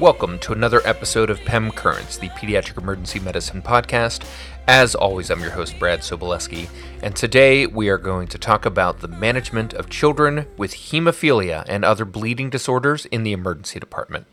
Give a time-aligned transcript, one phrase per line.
[0.00, 4.26] Welcome to another episode of PEM Currents, the Pediatric Emergency Medicine Podcast.
[4.66, 6.70] As always, I'm your host, Brad Sobolewski,
[7.02, 11.84] and today we are going to talk about the management of children with hemophilia and
[11.84, 14.26] other bleeding disorders in the emergency department.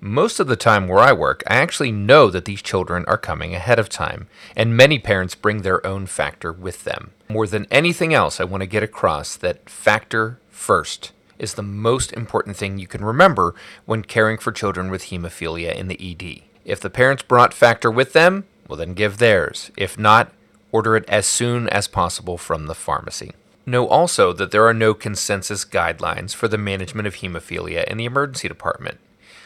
[0.00, 3.54] Most of the time where I work, I actually know that these children are coming
[3.54, 7.10] ahead of time, and many parents bring their own factor with them.
[7.28, 12.12] More than anything else, I want to get across that factor first is the most
[12.12, 13.54] important thing you can remember
[13.86, 16.42] when caring for children with hemophilia in the ED.
[16.64, 19.72] If the parents brought factor with them, well, then give theirs.
[19.76, 20.32] If not,
[20.70, 23.32] order it as soon as possible from the pharmacy.
[23.66, 28.04] Know also that there are no consensus guidelines for the management of hemophilia in the
[28.04, 28.98] emergency department,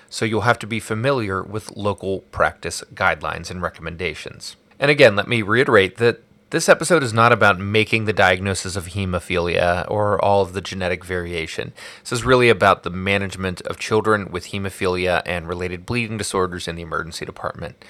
[0.08, 4.56] so you'll have to be familiar with local practice guidelines and recommendations.
[4.78, 8.88] And again, let me reiterate that this episode is not about making the diagnosis of
[8.88, 11.72] hemophilia or all of the genetic variation.
[12.02, 16.76] This is really about the management of children with hemophilia and related bleeding disorders in
[16.76, 17.82] the emergency department.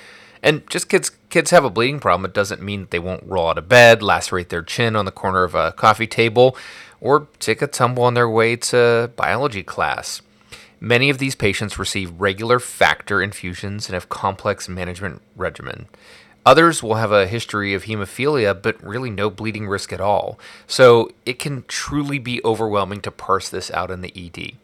[0.42, 3.48] And just kids kids have a bleeding problem, it doesn't mean that they won't roll
[3.48, 6.56] out of bed, lacerate their chin on the corner of a coffee table,
[7.00, 10.22] or take a tumble on their way to biology class.
[10.80, 15.86] Many of these patients receive regular factor infusions and have complex management regimen.
[16.46, 20.38] Others will have a history of hemophilia, but really no bleeding risk at all.
[20.66, 24.56] So it can truly be overwhelming to parse this out in the ED.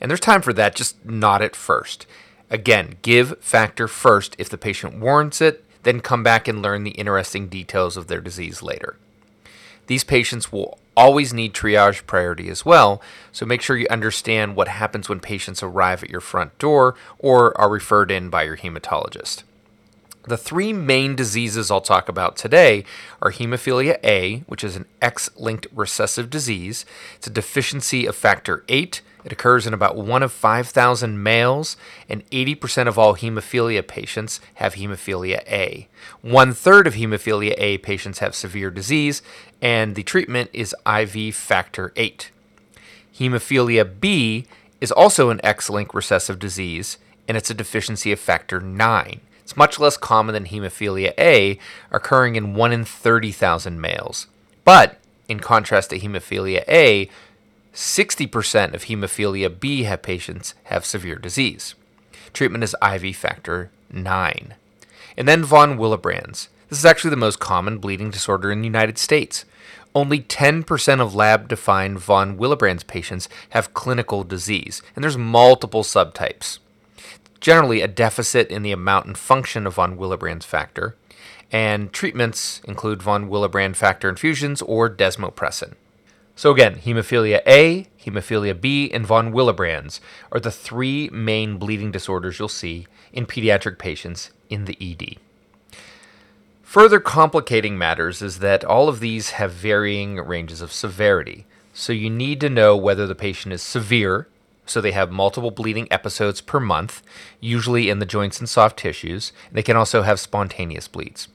[0.00, 2.06] And there's time for that, just not at first.
[2.50, 6.92] Again, give factor first if the patient warrants it, then come back and learn the
[6.92, 8.96] interesting details of their disease later.
[9.86, 13.00] These patients will always need triage priority as well,
[13.32, 17.58] so make sure you understand what happens when patients arrive at your front door or
[17.58, 19.44] are referred in by your hematologist.
[20.28, 22.84] The three main diseases I'll talk about today
[23.22, 26.84] are hemophilia A, which is an X linked recessive disease.
[27.16, 28.92] It's a deficiency of factor VIII.
[29.24, 31.78] It occurs in about 1 of 5,000 males,
[32.10, 35.88] and 80% of all hemophilia patients have hemophilia A.
[36.20, 39.22] One third of hemophilia A patients have severe disease,
[39.62, 42.18] and the treatment is IV factor VIII.
[43.18, 44.44] Hemophilia B
[44.78, 49.22] is also an X linked recessive disease, and it's a deficiency of factor IX.
[49.48, 51.58] It's much less common than hemophilia A,
[51.90, 54.26] occurring in 1 in 30,000 males.
[54.62, 57.08] But in contrast to hemophilia A,
[57.72, 61.74] 60% of hemophilia B patients have severe disease.
[62.34, 64.54] Treatment is IV factor 9.
[65.16, 66.50] And then von Willebrand's.
[66.68, 69.46] This is actually the most common bleeding disorder in the United States.
[69.94, 76.58] Only 10% of lab defined von Willebrand's patients have clinical disease, and there's multiple subtypes
[77.40, 80.96] generally a deficit in the amount and function of von Willebrand's factor,
[81.50, 85.74] and treatments include von Willebrand factor infusions or desmopressin.
[86.36, 90.00] So again, hemophilia A, hemophilia B, and von Willebrand's
[90.30, 95.16] are the three main bleeding disorders you'll see in pediatric patients in the ED.
[96.62, 101.46] Further complicating matters is that all of these have varying ranges of severity.
[101.72, 104.28] So you need to know whether the patient is severe,
[104.68, 107.02] so they have multiple bleeding episodes per month,
[107.40, 109.32] usually in the joints and soft tissues.
[109.50, 111.28] They can also have spontaneous bleeds.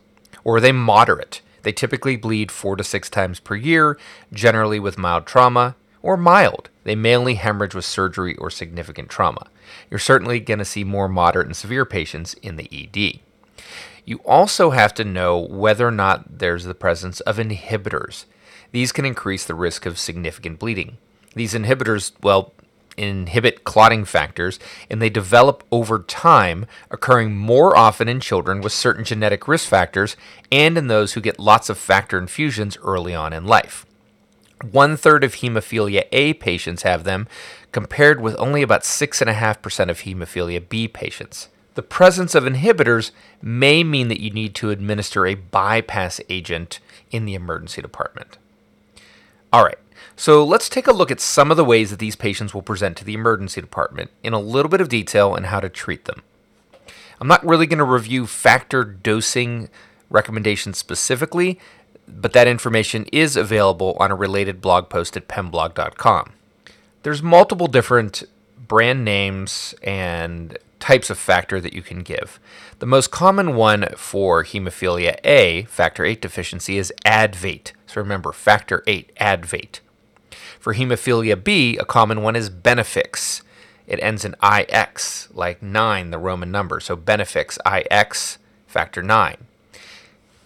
[0.43, 1.41] Or they moderate?
[1.63, 3.97] They typically bleed four to six times per year,
[4.31, 6.69] generally with mild trauma, or mild.
[6.83, 9.47] They mainly hemorrhage with surgery or significant trauma.
[9.89, 13.19] You're certainly going to see more moderate and severe patients in the ED.
[14.05, 18.25] You also have to know whether or not there's the presence of inhibitors.
[18.71, 20.97] These can increase the risk of significant bleeding.
[21.35, 22.53] These inhibitors, well,
[22.97, 24.59] inhibit clotting factors,
[24.89, 30.15] and they develop over time, occurring more often in children with certain genetic risk factors
[30.51, 33.85] and in those who get lots of factor infusions early on in life.
[34.71, 37.27] One third of hemophilia A patients have them,
[37.71, 41.49] compared with only about 6.5% of hemophilia B patients.
[41.75, 43.11] The presence of inhibitors
[43.41, 46.79] may mean that you need to administer a bypass agent
[47.09, 48.37] in the emergency department.
[49.51, 49.77] All right,
[50.15, 52.97] so let's take a look at some of the ways that these patients will present
[52.97, 56.23] to the emergency department in a little bit of detail and how to treat them.
[57.19, 59.69] I'm not really going to review factor dosing
[60.09, 61.59] recommendations specifically,
[62.07, 66.33] but that information is available on a related blog post at pemblog.com.
[67.03, 68.23] There's multiple different
[68.67, 72.39] brand names and types of factor that you can give.
[72.79, 77.71] The most common one for hemophilia A, factor VIII deficiency, is Advate.
[77.87, 79.79] So remember, factor VIII, Advate.
[80.63, 83.41] For hemophilia B, a common one is Benefix.
[83.85, 86.79] It ends in IX, like 9, the Roman number.
[86.79, 89.35] So Benefix, IX, factor 9.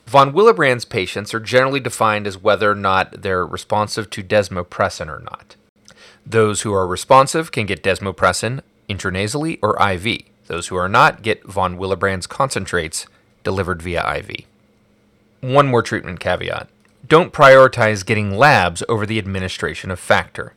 [0.07, 5.19] Von Willebrand's patients are generally defined as whether or not they're responsive to desmopressin or
[5.19, 5.55] not.
[6.25, 10.23] Those who are responsive can get desmopressin intranasally or IV.
[10.47, 13.05] Those who are not get von Willebrand's concentrates
[13.43, 14.45] delivered via IV.
[15.41, 16.69] One more treatment caveat
[17.07, 20.55] don't prioritize getting labs over the administration of factor.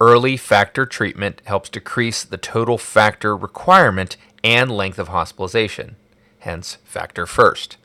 [0.00, 5.96] Early factor treatment helps decrease the total factor requirement and length of hospitalization,
[6.40, 7.76] hence, factor first.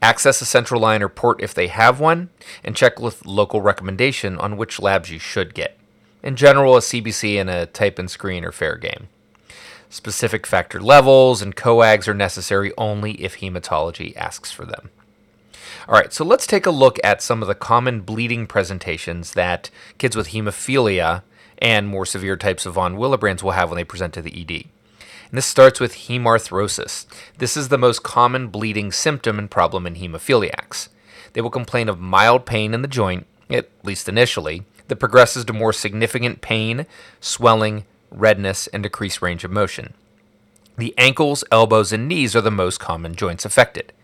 [0.00, 2.30] Access a central line or port if they have one,
[2.62, 5.76] and check with local recommendation on which labs you should get.
[6.22, 9.08] In general, a CBC and a type and screen are fair game.
[9.90, 14.90] Specific factor levels and coags are necessary only if hematology asks for them.
[15.88, 19.70] All right, so let's take a look at some of the common bleeding presentations that
[19.96, 21.22] kids with hemophilia
[21.56, 24.66] and more severe types of von Willebrand's will have when they present to the ED.
[25.30, 27.06] And this starts with hemarthrosis.
[27.38, 30.88] This is the most common bleeding symptom and problem in hemophiliacs.
[31.32, 35.54] They will complain of mild pain in the joint, at least initially, that progresses to
[35.54, 36.84] more significant pain,
[37.18, 39.94] swelling, redness, and decreased range of motion.
[40.76, 43.94] The ankles, elbows, and knees are the most common joints affected.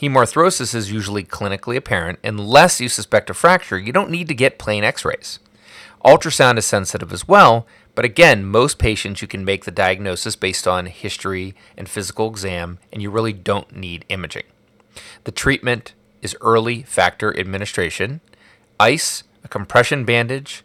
[0.00, 2.18] Hemarthrosis is usually clinically apparent.
[2.22, 5.38] Unless you suspect a fracture, you don't need to get plain x rays.
[6.04, 10.68] Ultrasound is sensitive as well, but again, most patients you can make the diagnosis based
[10.68, 14.44] on history and physical exam, and you really don't need imaging.
[15.24, 18.20] The treatment is early factor administration,
[18.78, 20.62] ice, a compression bandage,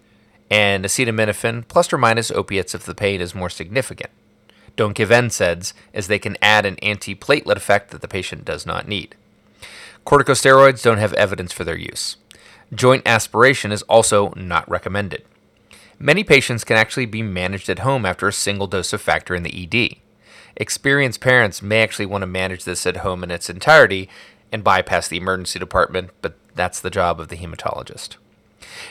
[0.49, 4.11] and acetaminophen, plus or minus opiates if the pain is more significant.
[4.75, 8.87] Don't give NSAIDs, as they can add an antiplatelet effect that the patient does not
[8.87, 9.15] need.
[10.05, 12.17] Corticosteroids don't have evidence for their use.
[12.73, 15.23] Joint aspiration is also not recommended.
[15.99, 19.43] Many patients can actually be managed at home after a single dose of factor in
[19.43, 19.97] the ED.
[20.55, 24.09] Experienced parents may actually want to manage this at home in its entirety
[24.51, 28.17] and bypass the emergency department, but that's the job of the hematologist.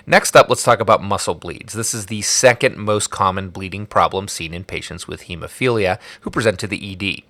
[0.07, 1.73] Next up, let's talk about muscle bleeds.
[1.73, 6.59] This is the second most common bleeding problem seen in patients with hemophilia who present
[6.61, 7.23] to the ED.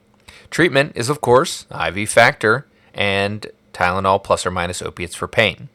[0.50, 3.47] Treatment is, of course, IV factor and
[3.81, 5.71] Tylenol plus or minus opiates for pain.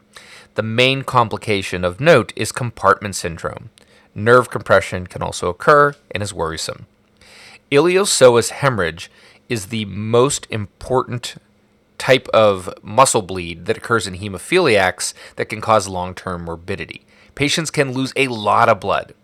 [0.54, 3.70] The main complication of note is compartment syndrome.
[4.14, 6.86] Nerve compression can also occur and is worrisome.
[7.72, 9.10] Iliopsoas hemorrhage
[9.48, 11.34] is the most important
[11.98, 17.04] type of muscle bleed that occurs in hemophiliacs that can cause long term morbidity.
[17.34, 19.14] Patients can lose a lot of blood.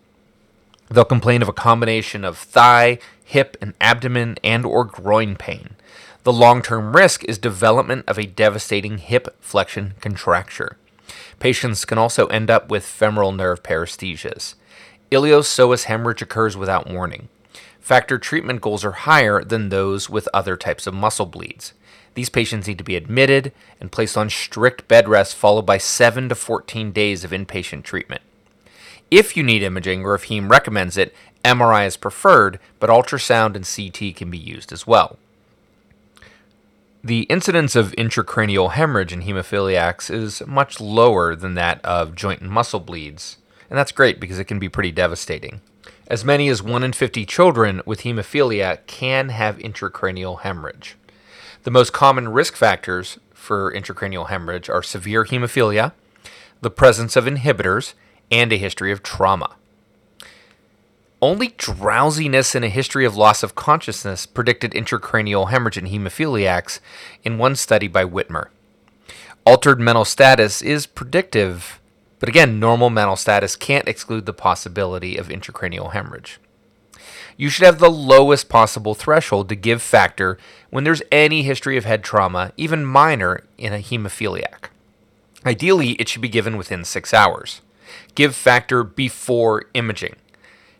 [0.89, 5.75] They'll complain of a combination of thigh, hip, and abdomen and or groin pain.
[6.23, 10.77] The long-term risk is development of a devastating hip flexion contracture.
[11.39, 14.55] Patients can also end up with femoral nerve paresthesias.
[15.11, 17.27] Iliopsoas hemorrhage occurs without warning.
[17.81, 21.73] Factor treatment goals are higher than those with other types of muscle bleeds.
[22.13, 26.29] These patients need to be admitted and placed on strict bed rest, followed by 7
[26.29, 28.21] to 14 days of inpatient treatment.
[29.11, 33.67] If you need imaging or if HEME recommends it, MRI is preferred, but ultrasound and
[33.67, 35.17] CT can be used as well.
[37.05, 42.49] The incidence of intracranial hemorrhage in hemophiliacs is much lower than that of joint and
[42.49, 43.35] muscle bleeds,
[43.69, 45.59] and that's great because it can be pretty devastating.
[46.07, 50.95] As many as 1 in 50 children with hemophilia can have intracranial hemorrhage.
[51.63, 55.91] The most common risk factors for intracranial hemorrhage are severe hemophilia,
[56.61, 57.95] the presence of inhibitors,
[58.31, 59.57] and a history of trauma.
[61.23, 66.81] Only drowsiness and a history of loss of consciousness predicted intracranial hemorrhage in hemophiliacs
[67.23, 68.49] in one study by Witmer.
[69.45, 71.79] Altered mental status is predictive,
[72.19, 76.41] but again, normal mental status can't exclude the possibility of intracranial hemorrhage
[77.37, 80.37] you should have the lowest possible threshold to give factor
[80.69, 84.65] when there's any history of head trauma, even minor, in a hemophiliac.
[85.45, 87.61] Ideally, it should be given within six hours.
[88.13, 90.15] Give factor before imaging.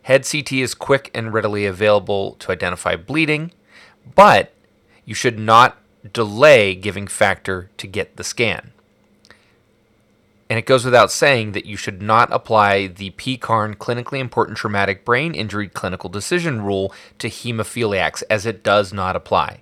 [0.04, 3.52] Head CT is quick and readily available to identify bleeding,
[4.14, 4.52] but
[5.06, 5.78] you should not
[6.12, 8.72] delay giving factor to get the scan.
[10.50, 15.06] And it goes without saying that you should not apply the PECARN clinically important traumatic
[15.06, 19.60] brain injury clinical decision rule to hemophiliacs, as it does not apply.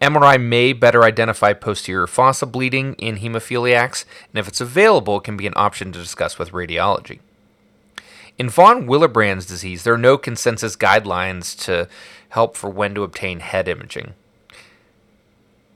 [0.00, 5.36] MRI may better identify posterior fossa bleeding in hemophiliacs, and if it's available, it can
[5.36, 7.18] be an option to discuss with radiology.
[8.36, 11.88] In von Willebrand's disease, there are no consensus guidelines to
[12.30, 14.14] help for when to obtain head imaging.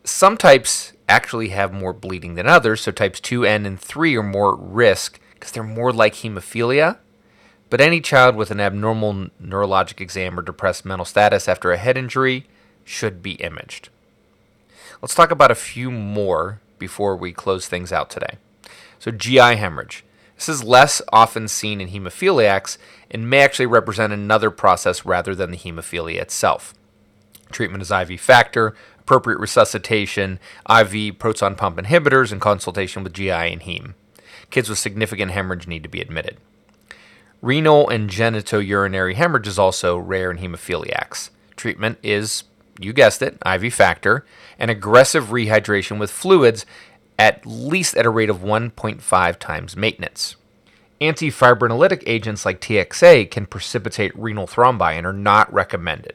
[0.02, 4.54] Some types actually have more bleeding than others, so types 2N and 3 are more
[4.54, 6.98] at risk because they're more like hemophilia.
[7.70, 11.96] But any child with an abnormal neurologic exam or depressed mental status after a head
[11.96, 12.46] injury
[12.84, 13.90] should be imaged.
[15.00, 18.38] Let's talk about a few more before we close things out today.
[18.98, 20.04] So, GI hemorrhage.
[20.38, 22.78] This is less often seen in hemophiliacs
[23.10, 26.74] and may actually represent another process rather than the hemophilia itself.
[27.50, 30.38] Treatment is IV factor, appropriate resuscitation,
[30.70, 33.94] IV proton pump inhibitors, and consultation with GI and heme.
[34.50, 36.36] Kids with significant hemorrhage need to be admitted.
[37.42, 41.30] Renal and genitourinary hemorrhage is also rare in hemophiliacs.
[41.56, 42.44] Treatment is,
[42.78, 44.24] you guessed it, IV factor,
[44.56, 46.64] and aggressive rehydration with fluids
[47.18, 50.36] at least at a rate of 1.5 times maintenance.
[51.00, 56.14] Antifibrinolytic agents like TXA can precipitate renal thrombi and are not recommended.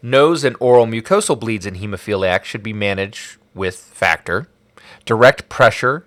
[0.00, 4.48] Nose and oral mucosal bleeds in hemophiliacs should be managed with factor,
[5.04, 6.04] direct pressure,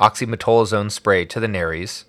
[0.00, 2.04] oxymetazoline spray to the nares,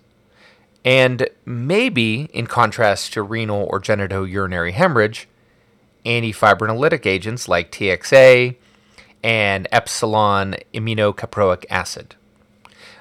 [0.86, 5.28] and maybe, in contrast to renal or genitourinary hemorrhage,
[6.06, 8.56] antifibrinolytic agents like TXA,
[9.28, 12.16] and epsilon aminocaproic acid.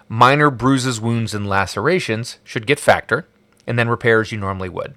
[0.08, 3.28] Minor bruises, wounds, and lacerations should get factor,
[3.64, 4.96] and then repair as you normally would.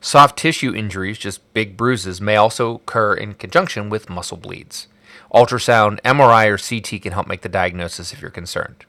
[0.00, 4.88] Soft tissue injuries, just big bruises, may also occur in conjunction with muscle bleeds.
[5.34, 8.86] Ultrasound, MRI, or CT can help make the diagnosis if you're concerned.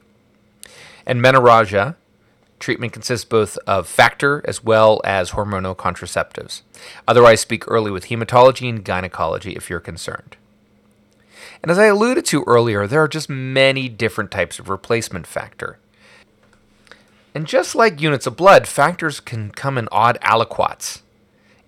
[1.04, 1.96] And menorrhagia,
[2.58, 6.62] treatment consists both of factor as well as hormonal contraceptives.
[7.06, 10.38] Otherwise, speak early with hematology and gynecology if you're concerned.
[11.62, 15.78] And as I alluded to earlier, there are just many different types of replacement factor.
[17.34, 21.02] And just like units of blood, factors can come in odd aliquots.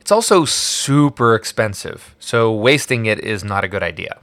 [0.01, 4.19] It's also super expensive, so wasting it is not a good idea.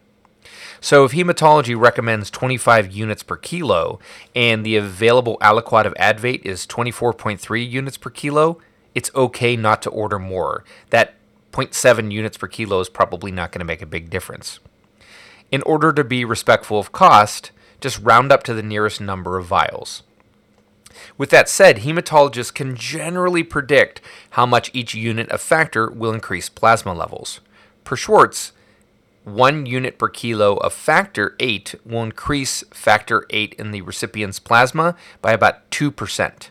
[0.80, 4.00] So, if hematology recommends 25 units per kilo
[4.36, 8.60] and the available aliquot of Advate is 24.3 units per kilo,
[8.94, 10.64] it's okay not to order more.
[10.92, 11.16] That
[11.52, 14.60] 0.7 units per kilo is probably not going to make a big difference
[15.52, 19.46] in order to be respectful of cost, just round up to the nearest number of
[19.46, 20.04] vials.
[21.18, 24.02] With that said, hematologists can generally predict
[24.32, 27.40] how much each unit of factor will increase plasma levels.
[27.84, 28.52] Per Schwartz,
[29.24, 34.96] one unit per kilo of factor 8 will increase factor 8 in the recipient's plasma
[35.22, 36.50] by about 2%,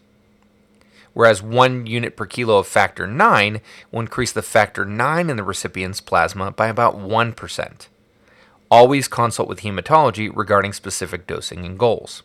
[1.15, 3.61] whereas one unit per kilo of factor 9
[3.91, 7.87] will increase the factor 9 in the recipient's plasma by about 1%.
[8.71, 12.25] Always consult with hematology regarding specific dosing and goals.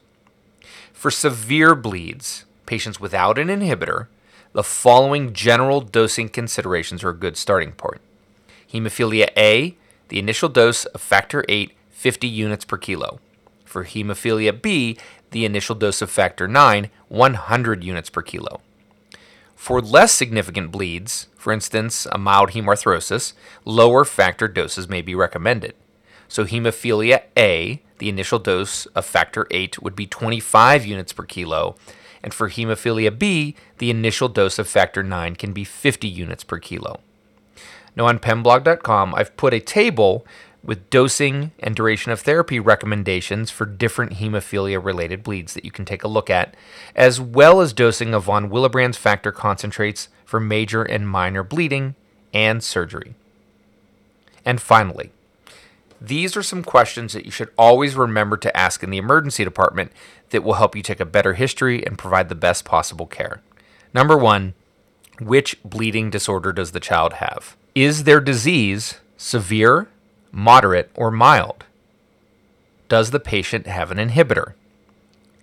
[0.91, 4.07] For severe bleeds, patients without an inhibitor,
[4.53, 8.01] the following general dosing considerations are a good starting point.
[8.71, 9.77] Hemophilia A,
[10.09, 13.19] the initial dose of factor 8, 50 units per kilo.
[13.63, 14.97] For hemophilia B,
[15.29, 18.61] the initial dose of factor 9, 100 units per kilo.
[19.55, 23.33] For less significant bleeds, for instance, a mild hemarthrosis,
[23.63, 25.75] lower factor doses may be recommended.
[26.31, 31.75] So hemophilia A, the initial dose of factor 8 would be 25 units per kilo,
[32.23, 36.57] and for hemophilia B, the initial dose of factor 9 can be 50 units per
[36.57, 37.01] kilo.
[37.97, 40.25] Now on pemblog.com, I've put a table
[40.63, 45.83] with dosing and duration of therapy recommendations for different hemophilia related bleeds that you can
[45.83, 46.55] take a look at,
[46.95, 51.95] as well as dosing of von Willebrand's factor concentrates for major and minor bleeding
[52.33, 53.15] and surgery.
[54.45, 55.11] And finally,
[56.01, 59.91] these are some questions that you should always remember to ask in the emergency department
[60.31, 63.41] that will help you take a better history and provide the best possible care.
[63.93, 64.55] Number one,
[65.19, 67.55] which bleeding disorder does the child have?
[67.75, 69.89] Is their disease severe,
[70.31, 71.65] moderate, or mild?
[72.89, 74.53] Does the patient have an inhibitor?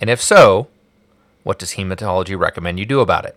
[0.01, 0.67] And if so,
[1.45, 3.37] what does hematology recommend you do about it?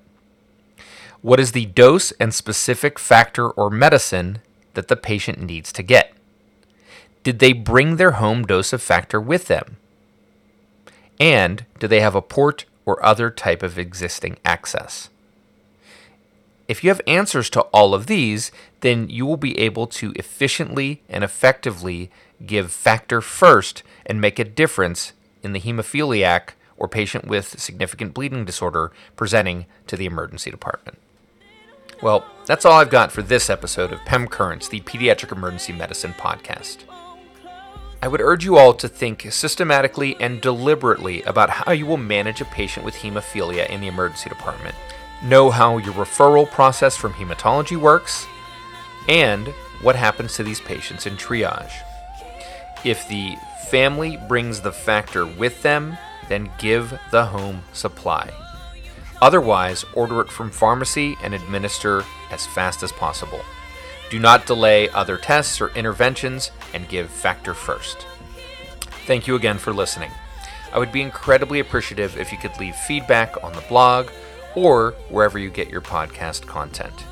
[1.22, 4.40] What is the dose and specific factor or medicine
[4.74, 6.14] that the patient needs to get?
[7.24, 9.78] Did they bring their home dose of factor with them?
[11.20, 15.10] And do they have a port or other type of existing access?
[16.68, 21.02] If you have answers to all of these, then you will be able to efficiently
[21.10, 22.10] and effectively
[22.46, 25.14] give factor first and make a difference
[25.44, 30.98] in the hemophiliac or patient with significant bleeding disorder presenting to the emergency department.
[32.02, 36.14] Well, that's all I've got for this episode of PEM Currents, the Pediatric Emergency Medicine
[36.14, 36.78] Podcast.
[38.04, 42.42] I would urge you all to think systematically and deliberately about how you will manage
[42.42, 44.76] a patient with hemophilia in the emergency department.
[45.24, 48.26] Know how your referral process from hematology works
[49.08, 49.50] and
[49.84, 51.74] what happens to these patients in triage.
[52.84, 53.36] If the
[53.70, 55.96] family brings the factor with them,
[56.28, 58.32] then give the home supply.
[59.22, 63.42] Otherwise, order it from pharmacy and administer as fast as possible.
[64.12, 68.06] Do not delay other tests or interventions and give factor first.
[69.08, 70.12] Thank you again for listening.
[70.74, 74.10] I would be incredibly appreciative if you could leave feedback on the blog
[74.54, 77.06] or wherever you get your podcast content.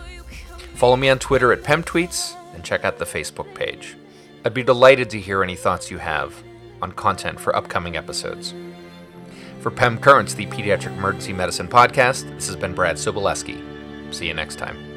[0.76, 3.96] Follow me on Twitter at PemTweets and check out the Facebook page.
[4.44, 6.44] I'd be delighted to hear any thoughts you have
[6.82, 8.54] on content for upcoming episodes.
[9.62, 14.14] For PEM Currents, the Pediatric Emergency Medicine Podcast, this has been Brad Sobolewski.
[14.14, 14.89] See you next time.